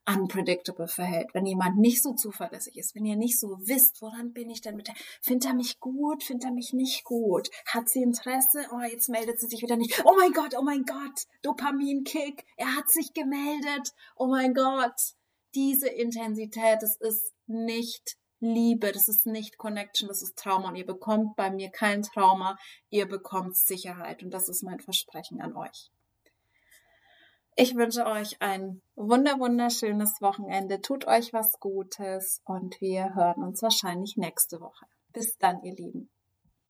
unpredictable 0.08 0.88
verhält, 0.88 1.28
wenn 1.34 1.44
jemand 1.44 1.76
nicht 1.78 2.02
so 2.02 2.14
zuverlässig 2.14 2.76
ist, 2.78 2.94
wenn 2.94 3.04
ihr 3.04 3.16
nicht 3.16 3.38
so 3.38 3.58
wisst, 3.60 4.00
woran 4.00 4.32
bin 4.32 4.48
ich 4.48 4.62
denn 4.62 4.76
mit 4.76 4.88
der, 4.88 4.94
findet 5.20 5.50
er 5.50 5.54
mich 5.54 5.78
gut, 5.80 6.24
findet 6.24 6.46
er 6.46 6.52
mich 6.52 6.72
nicht 6.72 7.04
gut, 7.04 7.50
hat 7.66 7.88
sie 7.88 8.02
Interesse, 8.02 8.66
oh, 8.72 8.80
jetzt 8.80 9.08
meldet 9.08 9.38
sie 9.38 9.48
sich 9.48 9.62
wieder 9.62 9.76
nicht, 9.76 10.02
oh 10.04 10.14
mein 10.16 10.32
Gott, 10.32 10.54
oh 10.58 10.62
mein 10.62 10.84
Gott, 10.84 11.26
Dopaminkick, 11.42 12.44
er 12.56 12.74
hat 12.74 12.88
sich 12.90 13.12
gemeldet, 13.12 13.92
oh 14.16 14.28
mein 14.28 14.54
Gott, 14.54 15.14
diese 15.54 15.88
Intensität, 15.88 16.78
das 16.80 16.96
ist 16.96 17.34
nicht 17.46 18.16
Liebe, 18.40 18.92
das 18.92 19.08
ist 19.08 19.26
nicht 19.26 19.58
Connection, 19.58 20.08
das 20.08 20.22
ist 20.22 20.38
Trauma. 20.38 20.68
Und 20.68 20.76
ihr 20.76 20.86
bekommt 20.86 21.34
bei 21.34 21.50
mir 21.50 21.70
kein 21.70 22.02
Trauma, 22.02 22.56
ihr 22.88 23.08
bekommt 23.08 23.56
Sicherheit. 23.56 24.22
Und 24.22 24.30
das 24.30 24.48
ist 24.48 24.62
mein 24.62 24.78
Versprechen 24.78 25.40
an 25.40 25.56
euch. 25.56 25.90
Ich 27.60 27.74
wünsche 27.74 28.06
euch 28.06 28.40
ein 28.40 28.82
wunder 28.94 29.40
wunderschönes 29.40 30.20
Wochenende. 30.20 30.80
Tut 30.80 31.08
euch 31.08 31.32
was 31.32 31.58
Gutes 31.58 32.40
und 32.44 32.80
wir 32.80 33.16
hören 33.16 33.42
uns 33.42 33.62
wahrscheinlich 33.62 34.16
nächste 34.16 34.60
Woche. 34.60 34.86
Bis 35.12 35.36
dann, 35.38 35.60
ihr 35.64 35.74
Lieben. 35.74 36.08